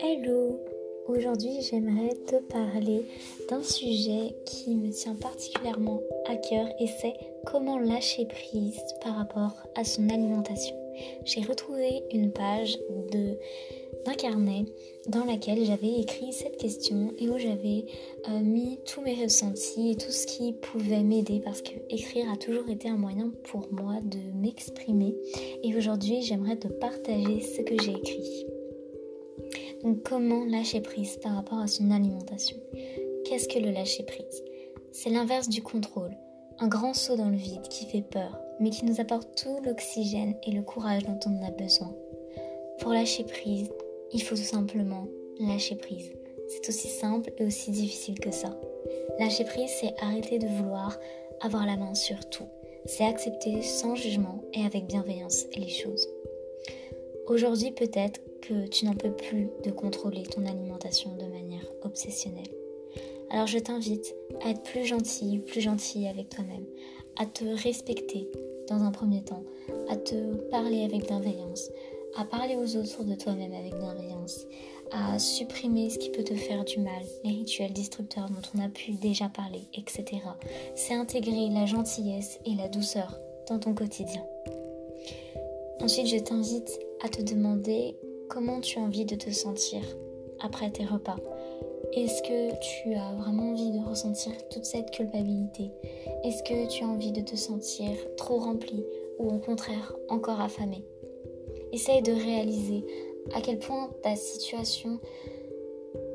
[0.00, 0.60] Hello
[1.06, 3.04] Aujourd'hui j'aimerais te parler
[3.48, 7.14] d'un sujet qui me tient particulièrement à cœur et c'est
[7.46, 10.74] comment lâcher prise par rapport à son alimentation.
[11.24, 12.76] J'ai retrouvé une page
[13.12, 13.38] de
[14.06, 14.64] d'un carnet
[15.08, 17.86] dans laquelle j'avais écrit cette question et où j'avais
[18.28, 22.36] euh, mis tous mes ressentis et tout ce qui pouvait m'aider parce que écrire a
[22.36, 25.16] toujours été un moyen pour moi de m'exprimer
[25.64, 28.46] et aujourd'hui j'aimerais te partager ce que j'ai écrit.
[29.82, 32.56] Donc comment lâcher prise par rapport à son alimentation?
[33.24, 34.44] Qu'est-ce que le lâcher prise?
[34.92, 36.16] C'est l'inverse du contrôle,
[36.60, 40.36] un grand saut dans le vide qui fait peur, mais qui nous apporte tout l'oxygène
[40.46, 41.92] et le courage dont on a besoin.
[42.78, 43.68] Pour lâcher prise,
[44.12, 45.08] il faut tout simplement
[45.40, 46.12] lâcher prise.
[46.48, 48.58] C'est aussi simple et aussi difficile que ça.
[49.18, 50.98] Lâcher prise, c'est arrêter de vouloir
[51.40, 52.48] avoir la main sur tout.
[52.84, 56.08] C'est accepter sans jugement et avec bienveillance les choses.
[57.26, 62.44] Aujourd'hui, peut-être que tu n'en peux plus de contrôler ton alimentation de manière obsessionnelle.
[63.30, 64.14] Alors je t'invite
[64.44, 66.64] à être plus gentil, plus gentil avec toi-même,
[67.16, 68.30] à te respecter
[68.68, 69.42] dans un premier temps,
[69.88, 71.70] à te parler avec bienveillance,
[72.18, 74.46] à parler aux autres de toi-même avec bienveillance,
[74.90, 78.68] à supprimer ce qui peut te faire du mal, les rituels destructeurs dont on a
[78.68, 80.04] pu déjà parler, etc.
[80.74, 84.24] C'est intégrer la gentillesse et la douceur dans ton quotidien.
[85.80, 87.96] Ensuite, je t'invite à te demander
[88.28, 89.82] comment tu as envie de te sentir
[90.40, 91.16] après tes repas.
[91.92, 95.70] Est-ce que tu as vraiment envie de ressentir toute cette culpabilité?
[96.24, 98.84] Est-ce que tu as envie de te sentir trop rempli
[99.18, 100.84] ou au contraire encore affamé?
[101.72, 102.84] Essaye de réaliser
[103.34, 105.00] à quel point ta situation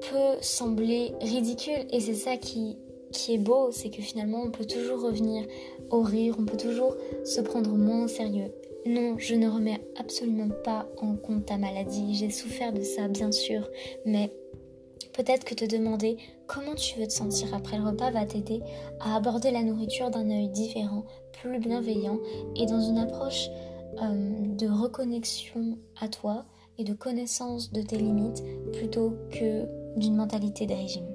[0.00, 1.86] peut sembler ridicule.
[1.90, 2.76] Et c'est ça qui,
[3.12, 5.44] qui est beau, c'est que finalement on peut toujours revenir
[5.90, 8.52] au rire, on peut toujours se prendre moins au sérieux.
[8.86, 13.32] Non, je ne remets absolument pas en compte ta maladie, j'ai souffert de ça bien
[13.32, 13.68] sûr,
[14.04, 14.30] mais
[15.12, 18.60] peut-être que te demander comment tu veux te sentir après le repas va t'aider
[19.00, 22.20] à aborder la nourriture d'un œil différent, plus bienveillant
[22.54, 23.48] et dans une approche
[24.00, 26.44] de reconnexion à toi
[26.78, 28.42] et de connaissance de tes limites
[28.72, 29.66] plutôt que
[29.98, 31.08] d'une mentalité de régime.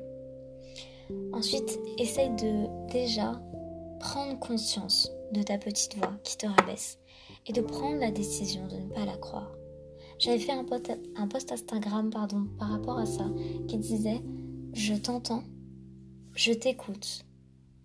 [1.33, 3.41] Ensuite, essaye de déjà
[3.99, 6.99] prendre conscience de ta petite voix qui te rabaisse
[7.47, 9.51] et de prendre la décision de ne pas la croire.
[10.19, 13.25] J'avais fait un post, un post Instagram pardon, par rapport à ça
[13.67, 14.21] qui disait
[14.73, 15.43] Je t'entends,
[16.35, 17.25] je t'écoute,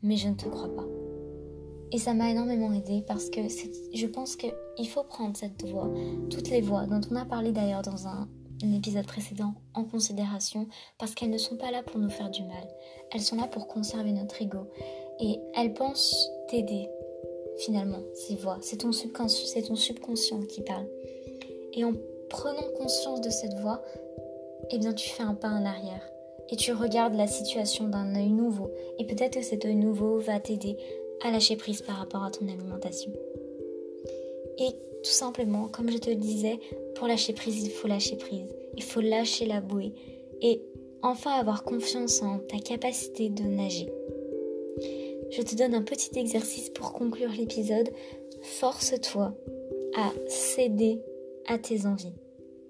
[0.03, 0.96] mais je ne te crois pas.
[1.93, 3.41] Et ça m'a énormément aidé parce que
[3.95, 5.91] je pense qu'il faut prendre cette voix,
[6.31, 8.29] toutes les voix dont on a parlé d'ailleurs dans un,
[8.75, 10.67] épisode précédent, en considération
[10.99, 12.67] parce qu'elles ne sont pas là pour nous faire du mal.
[13.13, 14.67] Elles sont là pour conserver notre ego.
[15.21, 16.89] Et elles pensent t'aider
[17.59, 18.59] finalement, ces voix.
[18.63, 20.87] C'est ton, subconscient, ton subconscient qui parle.
[21.75, 21.93] Et en
[22.29, 23.83] prenant conscience de cette voix,
[24.71, 26.03] eh bien tu fais un pas en arrière
[26.49, 28.71] et tu regardes la situation d'un œil nouveau.
[28.99, 30.77] Et peut-être que cet œil nouveau va t'aider
[31.23, 33.13] à lâcher prise par rapport à ton alimentation.
[34.59, 34.71] Et
[35.03, 36.59] tout simplement, comme je te le disais,
[36.95, 38.47] pour lâcher prise, il faut lâcher prise.
[38.77, 39.93] Il faut lâcher la bouée
[40.41, 40.61] et
[41.03, 43.93] enfin avoir confiance en ta capacité de nager.
[45.31, 47.91] Je te donne un petit exercice pour conclure l'épisode.
[48.43, 49.35] Force-toi
[49.97, 51.01] à céder
[51.47, 52.15] à tes envies.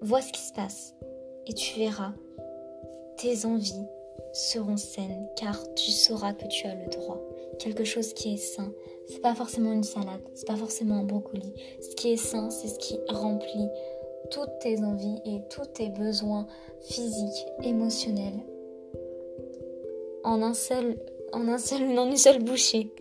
[0.01, 0.93] Vois ce qui se passe
[1.47, 2.13] et tu verras,
[3.17, 3.85] tes envies
[4.37, 7.21] seront saines car tu sauras que tu as le droit
[7.59, 8.71] quelque chose qui est sain.
[9.07, 11.53] C'est pas forcément une salade, c'est pas forcément un brocoli.
[11.81, 13.67] Ce qui est sain, c'est ce qui remplit
[14.31, 16.45] toutes tes envies et tous tes besoins
[16.81, 18.43] physiques, émotionnels
[20.27, 20.97] en un seul,
[21.31, 22.91] en un seul, en une seule bouchée.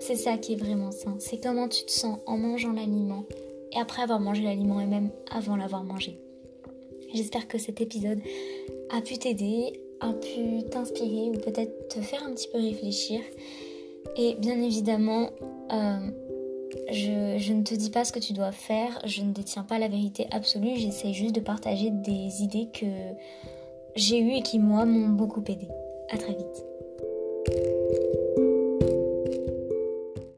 [0.00, 1.16] C'est ça qui est vraiment sain.
[1.18, 3.24] C'est comment tu te sens en mangeant l'aliment
[3.72, 6.18] et après avoir mangé l'aliment et même avant l'avoir mangé.
[7.14, 8.20] J'espère que cet épisode
[8.90, 13.20] a pu t'aider, a pu t'inspirer ou peut-être te faire un petit peu réfléchir.
[14.16, 15.30] Et bien évidemment,
[15.72, 16.10] euh,
[16.90, 19.88] je, ne te dis pas ce que tu dois faire, je ne détiens pas la
[19.88, 22.86] vérité absolue, j'essaie juste de partager des idées que
[23.94, 25.68] j'ai eues et qui, moi, m'ont beaucoup aidé.
[26.10, 27.75] À très vite.